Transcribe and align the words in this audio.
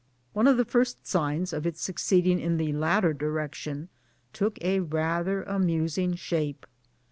One 0.33 0.47
of 0.47 0.57
the 0.57 0.65
first 0.65 1.05
signs 1.05 1.53
of 1.53 1.67
its 1.67 1.79
succeed 1.79 2.25
ing 2.25 2.39
in 2.39 2.57
the 2.57 2.73
latter 2.73 3.13
direction 3.13 3.89
took 4.33 4.57
a 4.63 4.79
rather 4.79 5.43
amusing 5.43 6.15
shape. 6.15 6.65